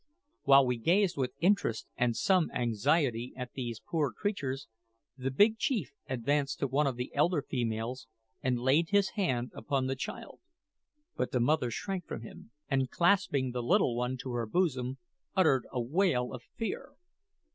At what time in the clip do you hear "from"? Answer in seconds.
12.07-12.23